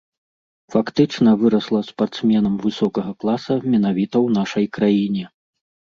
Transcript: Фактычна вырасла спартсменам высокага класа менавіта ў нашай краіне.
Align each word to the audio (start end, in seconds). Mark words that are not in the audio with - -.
Фактычна 0.75 1.33
вырасла 1.43 1.81
спартсменам 1.89 2.55
высокага 2.65 3.11
класа 3.25 3.53
менавіта 3.75 4.13
ў 4.13 4.27
нашай 4.39 4.65
краіне. 4.79 5.25